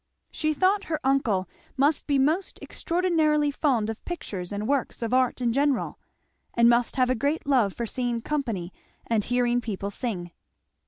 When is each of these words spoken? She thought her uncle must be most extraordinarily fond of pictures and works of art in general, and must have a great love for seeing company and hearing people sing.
She 0.31 0.55
thought 0.55 0.85
her 0.85 0.99
uncle 1.03 1.47
must 1.77 2.07
be 2.07 2.17
most 2.17 2.57
extraordinarily 2.59 3.51
fond 3.51 3.87
of 3.87 4.03
pictures 4.03 4.51
and 4.51 4.67
works 4.67 5.03
of 5.03 5.13
art 5.13 5.41
in 5.41 5.53
general, 5.53 5.99
and 6.55 6.67
must 6.67 6.95
have 6.95 7.11
a 7.11 7.13
great 7.13 7.45
love 7.45 7.73
for 7.73 7.85
seeing 7.85 8.19
company 8.19 8.73
and 9.05 9.23
hearing 9.23 9.61
people 9.61 9.91
sing. 9.91 10.31